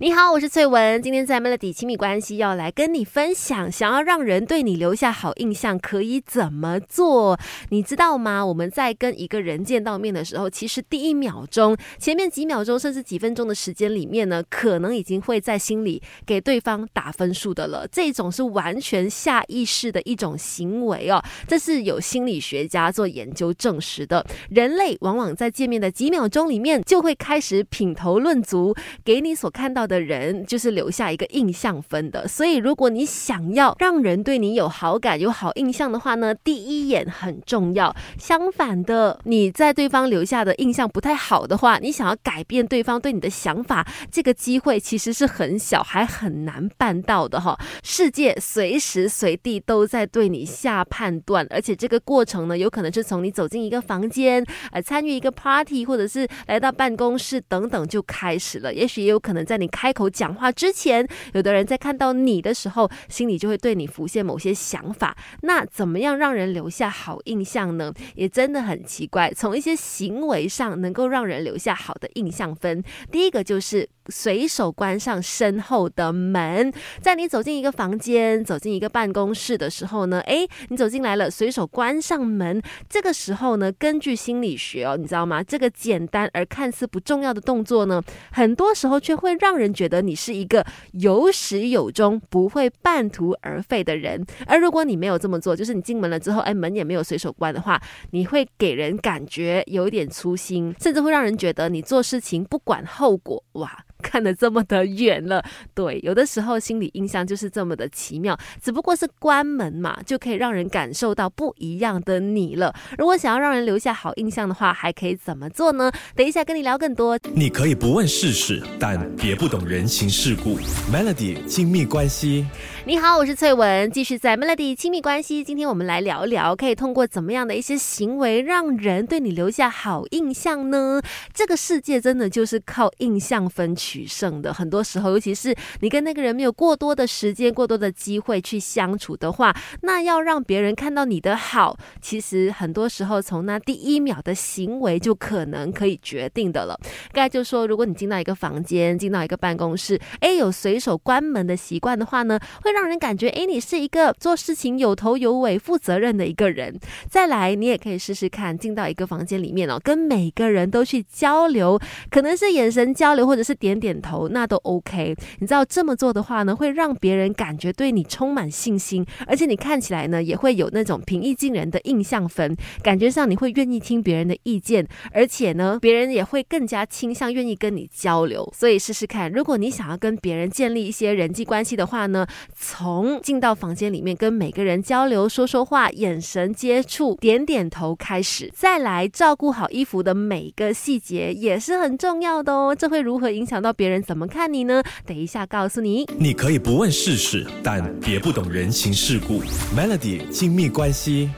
[0.00, 1.02] 你好，我是翠文。
[1.02, 7.36] 今天在 Melody 亲密关系要来跟你分享，想要让人对你留下好印象，可以怎么做？
[7.70, 8.46] 你知道吗？
[8.46, 17.84] 我们在跟一个人见到面的时候，其实第一秒钟、前面几秒钟，甚至几分钟的时间里面呢，可能已经会在心里给对方打分数的了。
[17.90, 24.24] 这种是完全下意识的一种行为哦，这是有心理学家做研究证实的。
[24.48, 28.72] 人类往往在见面的几秒钟里面，就会开始品头论足，
[29.04, 29.87] 给你所看到。
[29.88, 37.96] 的人就是留下一个印象分的，所以如果你想要让人对你有好感、有好印象的话呢，第一眼很重要。
[38.18, 47.58] 相反的，你在对方留下的印象不太好的话，你想要改变对方对你的想法，这个机会其实是很小，还很难办到的哈。
[47.82, 58.74] 世界随时随地都在对你下判断，而且这个过程呢，有可能是从你走进一个房间，呃，参与一个 party，或者是来到办公室等等就开始了。
[58.74, 59.66] 也许也有可能在你。
[59.78, 65.16] 开口讲话之前，有的人在看到你的时候，心里就会对你浮现某些想法。
[65.42, 67.94] 那怎么样让人留下好印象呢？
[68.16, 69.32] 也真的很奇怪。
[69.32, 76.72] 从一些行为上能够让人留下好的印象分，第一个就是随手关上身后的门。
[77.00, 82.60] 在你走进一个房间、走进一个办公室的时候呢，诶，你走进来了，随手关上门。
[82.88, 85.40] 这个时候呢，根据心理学哦，你知道吗？
[85.40, 89.67] 这个简单而看似不重要的动作呢，很多时候却会让人。
[89.72, 97.80] 觉得你是一个有始有终、不会半途而废的人，而如果你没有这么做，就是你进门了之后，哎，门也没有随手关的话，
[98.10, 103.84] 你会给人感觉有一点粗心，甚至会让人觉得你做事情不管后果，哇！
[104.08, 112.74] 看得这么的远了，对，有的时候心理印象就是这么的奇妙，只不过是关门嘛，就可以让人感受到不一样的你了。
[112.96, 115.92] 如果想要让人留下好印象的话，还可以怎么做呢？
[116.16, 117.18] 等一下跟你聊更多。
[117.34, 120.58] 你可以不问世事，但别不懂人情世故。
[120.90, 122.46] Melody 亲密关系，
[122.86, 125.44] 你好，我是翠文，继续在 Melody 亲密关系。
[125.44, 131.02] 今天我们来聊一聊，可以通过怎么样的一些行为，让人对你留下好印象呢？
[131.34, 133.97] 这个世界真的就是靠印象分区。
[133.98, 146.78] 取胜的，很多时候，尤其是你跟那个人没有过多的时间、过多的机会去相处的话，那要让别人看到你的好，其实很多时候从那第一秒的行为就可能可以决定的了。
[147.12, 156.78] 刚才就说，如果你进到一个房间、进到一个办公室，哎，有随手关门的习惯的话呢，会让人感觉，哎，你是一个做事情有头有尾、负责任的一个人。
[157.10, 163.77] 再来，你也可以试试看，进到一个房间里面哦，跟每个人都去交流，可能是眼神交流，或者是点。
[163.78, 178.50] 点头那都 OK，你知道这么做的话呢，会让别人感觉对你充满信心，而且你看起来呢也会有那种平易近人的印象分，感觉上你会愿意听别人的意见，而且呢别人也会更加倾向愿意跟你交流。
[178.54, 192.74] 所以试试看，如果你想要跟别人建立一些人际关系的话呢，从进到房间里面跟每个人交流、说说话、眼神接触、点点头开始，再来照顾好衣服的每个细节也是很重要的哦。
[192.76, 193.67] 这会如何影响到？
[193.72, 194.82] 别人怎么看你呢？
[195.06, 196.04] 等一下告诉你。
[196.18, 199.42] 你可以不问世事，但别不懂人情世故。
[199.76, 201.30] Melody 亲密关系。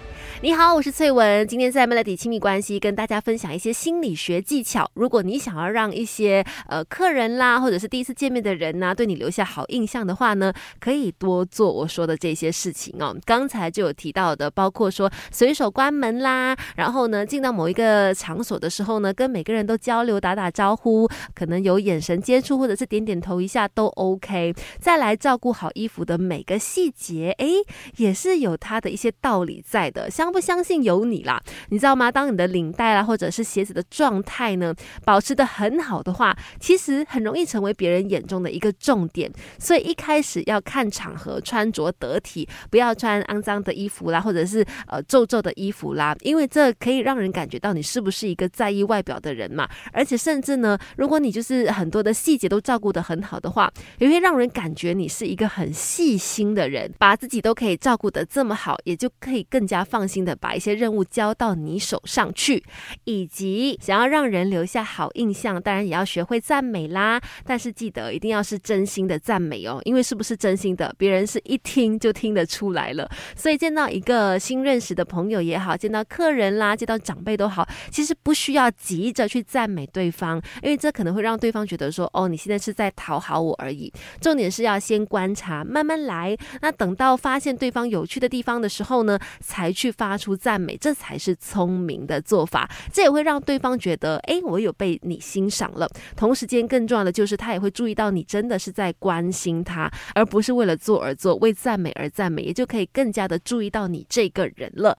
[0.42, 1.46] 你好，我是翠文。
[1.46, 4.90] 今天在 Melody 亲密关系跟大家分享一些心理学技巧。
[4.94, 13.14] 如果你想要让一些呃客人啦，或者是第一次见面的人呐，对你留下好印象的话呢，可以多做我说的这些事情哦。
[13.26, 24.54] 刚才就有提到的，包括说随手关门啦，然后呢进到某一个场所的时候呢，跟每个人都交流打打招呼，可能有眼神接触或者是点点头一下都 OK。
[24.80, 27.56] 再来照顾好衣服的每个细节，诶，
[27.98, 32.10] 也是有它的一些道理在的，像不相信有你啦，你知道吗？
[32.10, 34.74] 当你的领带啦，或者是鞋子的状态呢，
[35.04, 39.30] 保持的很好的话，其实很容易成为别人眼中的一个重点。
[39.58, 49.68] 所以一开始要看场合，穿着得体，不要穿肮脏的衣服啦，或者是呃皱皱的衣服啦，因为这可以让人感觉到你是不是一个在意外表的人嘛。
[49.92, 62.62] 而且甚至呢，如果你就是很多的细节都照顾的很好的话，也会让人感觉你是一个很细心的人，把自己都可以照顾的这么好，也就可以更加放心的把一些任务交到你手上去，
[63.04, 67.20] 以及想要让人留下好印象，当然也要学会赞美啦。
[67.44, 73.10] 但是记得一定要是真心的赞美哦，因为是不是真心的，别人是一听就听得出来了。
[73.34, 83.92] 所以见到一个新认识的朋友也好，见到客人啦，见到长辈都好，其实不需要急着去赞美对方，因为这可能会让对方觉得说，哦，你现在是在讨好我而已。
[84.20, 86.36] 重点是要先观察，慢慢来。
[86.60, 90.09] 那等到发现对方有趣的地方的时候呢，才去发。
[90.10, 92.68] 发出赞美，这才是聪明的做法。
[92.92, 95.88] 这也会让对方觉得，哎，我有被你欣赏了。
[96.16, 104.88] 同时间更重要的就是，他也会注意到你真的是在关心他，而不是为了做而做，为赞美而赞美，也就可以更加的注意到你这个人了。